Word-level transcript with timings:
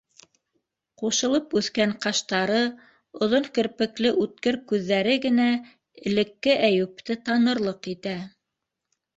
Ҡушылып 0.99 1.51
үҫкән 1.59 1.91
ҡаштары, 2.05 2.57
оҙон 3.27 3.45
керпекле 3.59 4.13
үткер 4.25 4.57
күҙҙәре 4.73 5.19
генә 5.27 5.47
элекке 6.13 6.57
Әйүпте 6.71 7.19
танырлыҡ 7.29 7.93
итә. 7.97 8.17